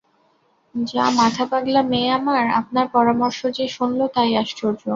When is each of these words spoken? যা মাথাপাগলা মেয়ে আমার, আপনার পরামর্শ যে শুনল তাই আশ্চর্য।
যা 0.75 1.05
মাথাপাগলা 1.19 1.81
মেয়ে 1.91 2.09
আমার, 2.19 2.43
আপনার 2.59 2.85
পরামর্শ 2.95 3.39
যে 3.57 3.65
শুনল 3.75 3.99
তাই 4.15 4.31
আশ্চর্য। 4.41 4.81